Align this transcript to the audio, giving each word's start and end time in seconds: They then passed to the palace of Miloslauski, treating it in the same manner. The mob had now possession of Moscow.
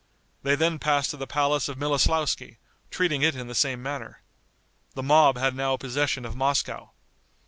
They 0.41 0.55
then 0.55 0.79
passed 0.79 1.11
to 1.11 1.17
the 1.17 1.27
palace 1.27 1.69
of 1.69 1.77
Miloslauski, 1.77 2.57
treating 2.89 3.21
it 3.21 3.35
in 3.35 3.45
the 3.45 3.53
same 3.53 3.83
manner. 3.83 4.23
The 4.95 5.03
mob 5.03 5.37
had 5.37 5.55
now 5.55 5.77
possession 5.77 6.25
of 6.25 6.35
Moscow. 6.35 6.93